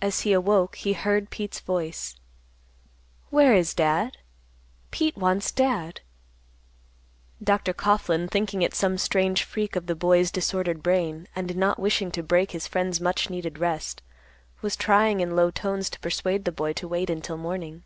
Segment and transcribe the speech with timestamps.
[0.00, 2.14] As he awoke, he heard Pete's voice,
[3.30, 4.18] "Where is Dad?
[4.92, 6.02] Pete wants Dad."
[7.42, 7.72] Dr.
[7.74, 12.22] Coughlan, thinking it some strange freak of the boy's disordered brain, and not wishing to
[12.22, 14.02] break his friend's much needed rest,
[14.62, 17.82] was trying in low tones to persuade the boy to wait until morning.